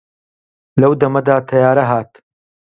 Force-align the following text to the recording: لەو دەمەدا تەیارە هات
لەو 0.81 0.93
دەمەدا 1.01 1.37
تەیارە 1.49 1.83
هات 1.91 2.11